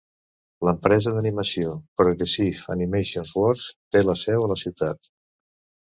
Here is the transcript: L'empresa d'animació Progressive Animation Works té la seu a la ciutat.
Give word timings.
L'empresa 0.67 1.13
d'animació 1.17 1.75
Progressive 2.03 2.73
Animation 2.79 3.31
Works 3.43 3.71
té 3.95 4.05
la 4.11 4.21
seu 4.27 4.51
a 4.51 4.53
la 4.57 4.63
ciutat. 4.67 5.17